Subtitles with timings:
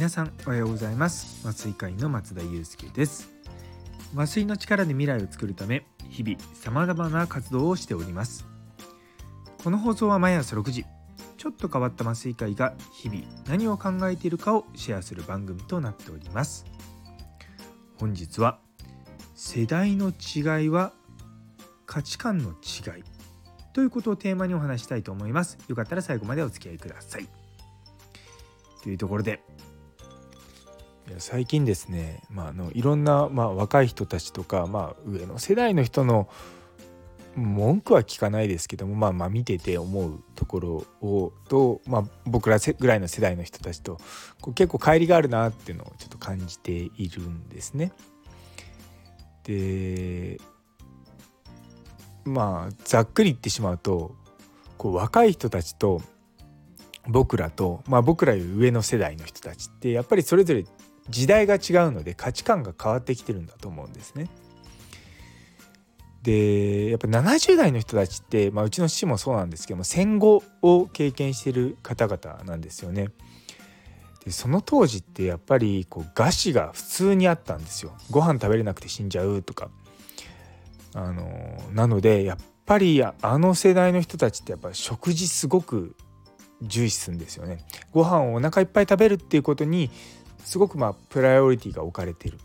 [0.00, 1.46] 皆さんおはようございます。
[1.46, 3.28] 麻酔科医の松田祐介です。
[4.14, 8.46] 麻酔の力で未来を作るため日々様々な活動をしております。
[9.62, 10.86] この放送は毎朝6時
[11.36, 16.64] ちょっと変わった麻酔科医が日々何を考えているかをシェアする番組となっております。
[17.98, 18.58] 本日は
[19.34, 20.94] 世代の違いは
[21.84, 23.04] 価値観の違い
[23.74, 25.58] ということをテーマにお話したいと思います。
[25.68, 27.28] よかったら最後までお付き合いください。
[28.82, 29.42] というところで
[31.18, 36.28] 最近ですね、まあ、あのいろんな、まあ、若い人たちとか、まあ、上の世代の人の
[37.36, 43.98] 文句は聞かないですけども、まあ、まあ見てて思うところをと、まあ、僕らぐらいの世代の人たちと
[44.40, 47.92] こう結構乖離があるなっていうのをちょっと感じているんですね。
[49.44, 50.40] で
[52.24, 54.14] まあざっくり言ってしまうと
[54.76, 56.02] こう若い人たちと
[57.06, 60.64] 僕らと、まあ、僕らより上の世代の人たちってやっぱりそれぞれ
[61.10, 61.60] 時代が違う
[61.92, 64.28] ので価値観が変わってきてるんだと思うんですね。
[66.22, 73.08] でやっぱ70代の人たちって、まあ、うちの父もそうなんですけども戦後を経験してる方々なんですよね。
[74.24, 77.92] でその当時ってやっぱりこう餓死が普通にあったんですよ。
[78.10, 79.70] ご飯食べれなくて死んじゃうとか。
[80.92, 85.94] あのなのでやっぱりあの世代の人たちってやっぱ食事すごく
[86.62, 87.64] 重視するんですよね。
[87.92, 89.90] ご飯をお腹いっぱい食べるっていうことに
[90.44, 92.38] すごくまあプライオリティが置かれてる。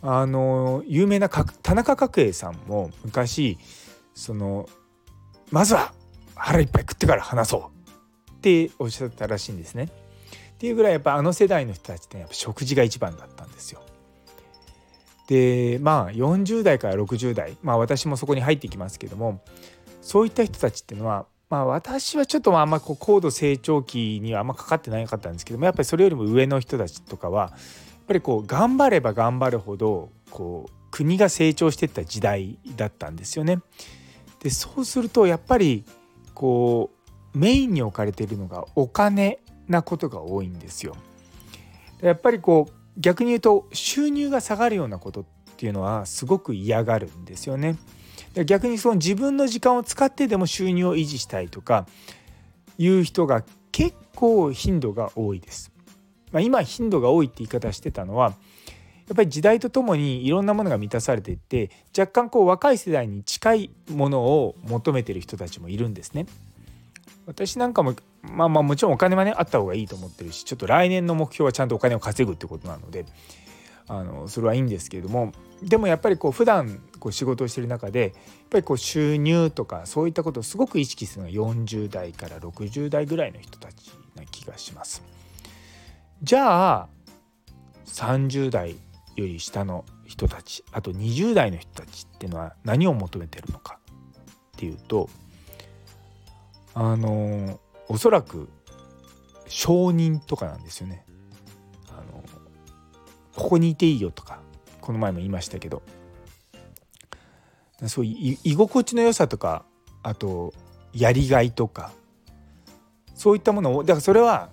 [0.00, 3.58] あの有名な田中角栄さんも昔
[4.14, 4.68] その
[5.50, 5.92] まずは
[6.36, 7.72] 腹いっぱい食ってから話そ
[8.28, 9.90] うっておっしゃったらしいんですね。
[10.54, 13.80] っていうぐらいやっぱあの世代の人たちってやっぱ食事が一番だったんですよ。
[15.28, 19.42] でまあ40代から60代まあ私もそこに入ってきますけども
[20.00, 27.50] そういった人たちっていうのはまあ私はちょっとあんまこう高度成長期にはあんまかかってないかったんですけどもやっぱりそれよりも上の人たちとかはやっ
[28.06, 33.60] ぱりこう頑張れば頑張るほどこう国が成長していった時代だったんですよね。
[34.40, 35.84] でそうするとやっぱり
[36.34, 36.90] こ
[37.34, 40.96] うメインに置かれているのがお金なことが多いんですよ。
[42.00, 45.24] やっぱりこう逆に言うと収入が下がるようなことっ
[45.56, 47.76] ていうのはすごく嫌がるんですよね。
[48.44, 51.86] 逆にその自分の時間を使ってでも収入を維持したいとか
[52.78, 55.72] いう人が結構頻度が多いです。
[56.32, 58.34] まあ、今頻度が多いって言い方してたのは
[59.08, 66.26] やっぱり時代とともにいろんなものが満たされていって若干こう若い世代に近いものを求めてる人たちもいるんですね。
[67.26, 73.04] 私なんかもまあまあもちろんお金はねあった方がいいと思ってるしちょっと来年の目標はちゃんとお金を稼ぐってことなので
[73.88, 75.32] あのそれはいいんですけれども
[75.62, 78.12] でもやっぱりこう普段こう仕事をしてる中でやっ
[78.50, 85.02] ぱりこう収入とかそういったことをすごく意識するのは40代から60代ぐらいの人たちな気がします。
[86.22, 86.88] じゃあ
[87.86, 88.76] 30代
[89.16, 93.78] より下の人たちあと20代の人たちっていうのは何を求めてるのか
[94.56, 95.08] っていうと
[96.74, 98.48] あのおそらく
[99.48, 101.04] 承認とかなんですよね。
[103.38, 104.40] ここにいていいよとか
[104.80, 105.82] この前も言いましたけど
[107.86, 109.64] そういう居心地の良さとか
[110.02, 110.52] あと
[110.92, 111.92] やりがいとか
[113.14, 114.50] そういったものをだからそれは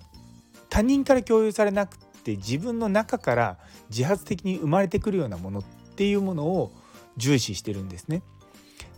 [0.70, 3.58] 他人から共有されなくて自分の中から
[3.90, 5.64] 自発的に生まれてくるようなものっ
[5.96, 6.72] ていうものを
[7.18, 8.22] 重視してるんですね。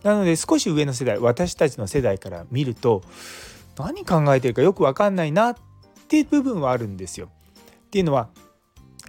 [0.04, 3.04] なので少し上の世代私たちの世代から見ると
[3.78, 5.56] 何考えてるかよく分かんないなっ
[6.10, 7.30] ていう部分はあるんですよ。
[7.86, 8.30] っていうのは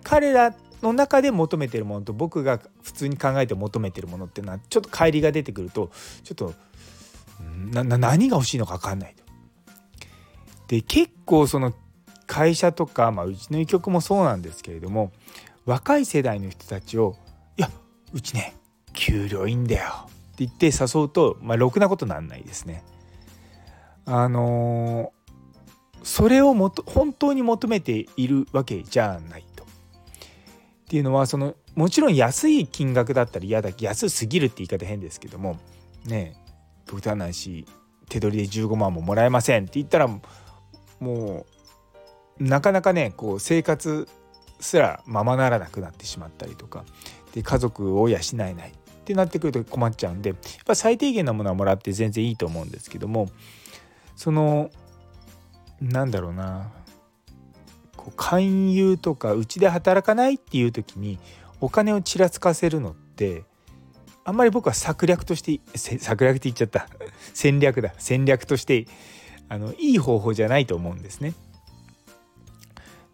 [0.05, 5.91] 彼らの中で求めてるものと僕が普通に考えて求めてるものっていうのはちょっと乖離が出てくると
[6.23, 6.55] ちょっと
[7.73, 9.25] 何が欲しいのか分かんないと。
[10.69, 11.73] で結構その
[12.27, 15.13] 会社とか、まあ、うちの医局もそうなんですけれども
[15.65, 17.17] 若い世代の人たちを
[17.57, 17.71] 「いや
[18.13, 18.55] うちね
[18.93, 22.85] 給料いいんだよ」って言って誘うと、まあ、ろくなことなんないですね。
[24.05, 29.45] あのー、それをもと本当に求めているわけじゃない。
[30.89, 35.59] っていうのはそのもちろん安い金額だったら嫌だ安すぎるって言い方変ですけども
[36.07, 36.35] ね
[36.87, 37.67] 極端ないし
[38.09, 40.09] 手取りで15万ももらえませんって言ったら
[40.99, 41.47] も
[42.41, 44.09] うなかなかねこう生活
[44.61, 46.87] すらままならなくなってしまったりとか
[47.35, 48.73] で家族を養えないっ
[49.05, 53.29] てなってくると困っちゃうんでやっぱ最低限のものはもらって全然いいと思うんですけども
[54.17, 54.71] その
[55.83, 56.73] なんだろうな
[58.17, 61.19] 勧誘とかうちで働かないっていう時に
[61.61, 63.45] お金をちらつかせるのって
[64.25, 66.87] あんまり僕は策略として策略って言っちゃった。
[67.33, 67.95] 戦略だ。
[67.97, 68.87] 戦略として
[69.49, 71.31] あのいい方法じゃないと思うんですね。
[71.31, 71.35] っ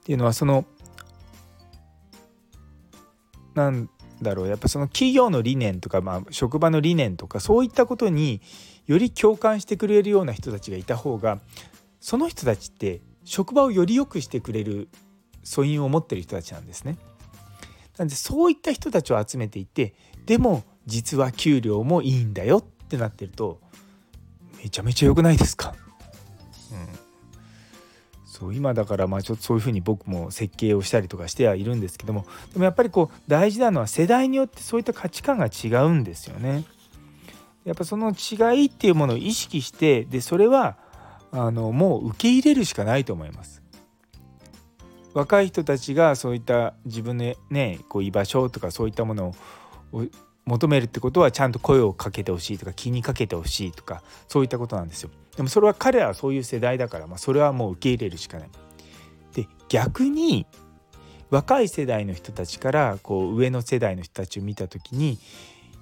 [0.03, 0.65] ていうのはその
[3.55, 3.89] なん
[4.21, 4.49] だろう。
[4.49, 8.41] やっぱその企業の理念とか、まあ、職場の理念とかそういったことに
[8.87, 11.39] より共感してくれるような人たちがいた方が
[12.01, 14.89] その人たちって職場をより良くしてくれる
[15.43, 16.99] 素因を持ってる人たちなんですね。
[17.99, 19.95] なんでそういった人たちを集めていて
[20.27, 23.61] でも実は給料もいいんだよってなってると
[24.63, 25.75] めちゃめちゃ良くないですか、
[26.73, 26.89] うん、
[28.25, 36.65] そう今だからまあちょっとそういうふうに僕も設計をしたりとかしてはいるんですけどもでもやっぱりこう大事なのは世代によってそういった価値観が違うんですよね。
[37.65, 40.77] やっぱその違いっていうものを意識してでそれは
[41.37, 43.61] あのもう受け入れるしかないと思います。
[45.15, 49.35] 若い人たちがそういった自分のねこう居場所とかそういったもの
[49.93, 50.05] を
[50.45, 55.11] 求めるってことはちゃんと声をかけてほしいとか気にかけてほしいとかそういったことなんですよ。
[55.37, 58.51] でもそれは彼らはそういう世代だから、まあ、それはもう受け入れるしかない。
[59.35, 60.47] で逆に
[61.31, 65.19] 若い世代の人たちからこう上の世代の人たちを見た時にい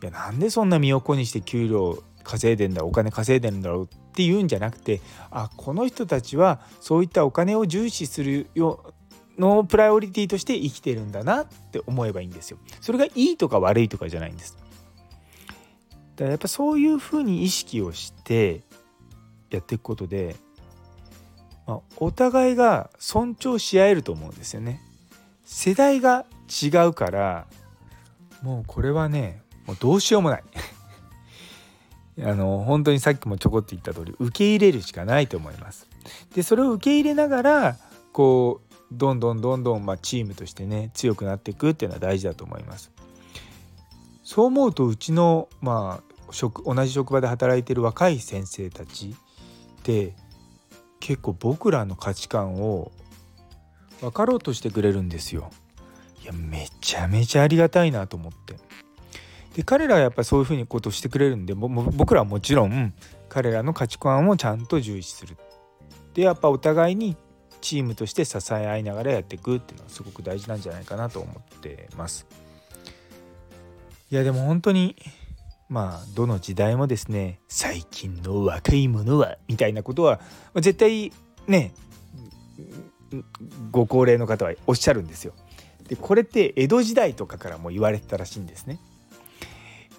[0.01, 5.01] やなんでそんな身を粉にして給料稼いでんだお金稼いでんだろうっっていうんじゃなくて
[5.31, 8.93] あこの人たちはそういったお金を重視するよ
[9.39, 12.59] のプライオリティとして生きてるんだなって思えばいいんですよ。
[12.83, 14.59] それがいいとか悪いとかじゃないんです。
[16.17, 18.61] だからやっぱそういうふうに意識をして
[19.51, 20.37] やっていくことで、
[21.67, 24.83] まあ、お互いが尊重し合えると思うんですよね。
[25.45, 26.27] 世代が
[26.63, 27.47] 違うから
[28.43, 30.43] もうこれはねもうどうしようもない
[32.21, 35.89] あの本当にさっきもちょこっと言った通り受け入れるしかないと思います。
[36.35, 37.77] でそれを受け入れながら
[38.13, 42.91] こうどんどんどんどんまあチームとしてね強くなっていくっていうのは大事だと思います。
[44.23, 49.15] そう思うとうちのまあ職同じ職場で働いてる若い先生たち
[49.81, 50.15] って
[51.01, 52.93] 結構僕らの価値観を
[54.01, 55.51] 分かろうとしてくれるんですよ。
[56.23, 58.57] いやめちゃめちゃありがたいなと思って。
[59.55, 62.95] で彼らはやっぱりそういうふうにことしてくれるんで僕らはもちろん
[63.29, 65.37] 彼らの価値観をちゃんと重視する。
[66.15, 67.17] でやっぱお互いに
[67.61, 72.27] チームとして支え合いながらやっていくっていうのはすごく大事なんじゃないかなと思ってます。
[74.11, 74.97] いやでも本当に
[75.69, 80.21] まあどの時代もですね最近の若い者はみたいなことは
[80.57, 81.13] 絶対
[81.47, 81.73] ね
[83.71, 85.33] ご高齢の方はおっしゃるんですよ。
[85.89, 88.79] でこれって江戸時代とかからも言われてたらしいんですね。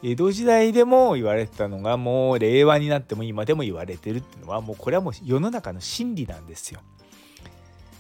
[0.04, 6.82] 江戸時代でも言われてたのがもう令和になっても今でも言われてるっていうのはもうこれはもう世の中の真理なんですよ。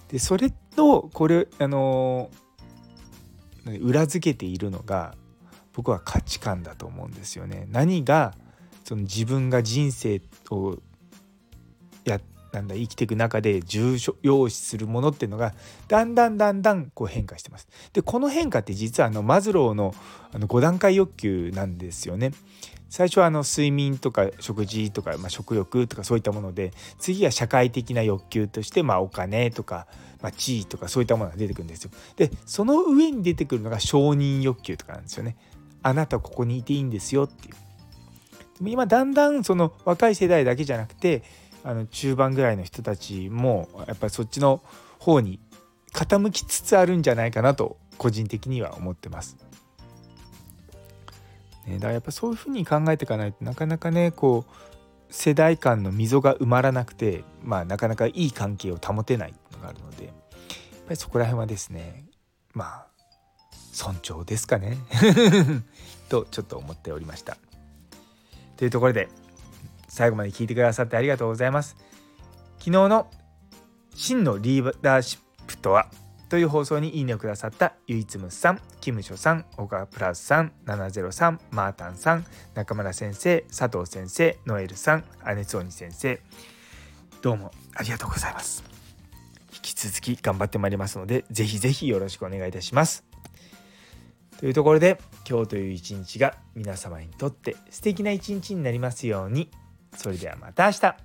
[0.09, 2.29] でそれとこれあの
[3.79, 5.15] 裏付けているのが
[5.71, 7.67] 僕は価値観だと思うんですよね。
[7.71, 8.35] 何が
[8.83, 10.21] その自分が人生
[10.51, 10.77] を
[12.03, 12.19] や
[12.53, 15.53] なんだ生きていく中で重要視するものっていうのが
[15.87, 17.67] だんだんだんだんこう変化してます。
[17.93, 19.93] でこの変化って実はあのマズローの
[20.31, 22.31] あの5段階欲求なんですよね。
[22.89, 29.87] 最初はあの睡眠とか食事とか、まあ、食欲とかそういったもので次は社会的な欲求として、まあ、お金とか、
[30.21, 31.91] まあ、地位とかそういったものが出てくるんですよ。
[32.17, 35.35] でその上に出てくるのが承認欲求とかなんですよね。
[35.81, 37.55] あなたここにいていいんですよっていう。
[38.61, 41.23] 今だんだんその若い世代だけじゃなくて
[41.63, 44.61] あの中盤ぐらいの人たちもやっぱりそっちの
[44.99, 45.39] 方に
[45.93, 49.37] 傾きつつあるんじゃないかなと個人的には思ってます。
[51.65, 54.53] ね、だからやっぱそういうふうに考えていかないとなかなかねこう
[55.09, 60.13] 世代間の溝が埋まらなくて、まあ、なかなかいい関係を保てないのがあるのでやっ
[60.87, 62.05] ぱりそこら辺はですね
[62.53, 62.87] まあ
[63.71, 64.77] 尊重ですかね
[66.09, 67.37] とちょっと思っておりました。
[68.57, 69.09] というところで
[69.93, 71.75] 最後まで聞いてくださってありがとうございます。
[72.57, 73.11] 昨日の
[73.93, 75.87] 真のリーダーシップとは
[76.29, 86.19] という放送にいいねをくださったゆいつむさん、キムショさん、オガプラスさん、703、マータンさん、中村先生、佐藤先生、ノエルさん、アネツオニ先生、
[87.21, 88.63] どうもありがとうございます。
[89.53, 93.03] 引き続き頑張ってまいりますので、ぜひぜひよろしくお願いいたします。
[94.39, 99.51] というところで、今日という一日が皆様にとって素敵な一日になりますように。
[99.97, 100.95] それではまた明日。